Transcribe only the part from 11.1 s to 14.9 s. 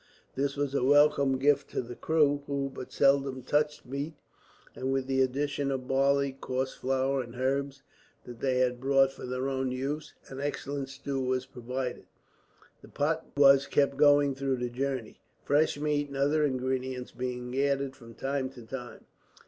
was provided. The pot was kept going through the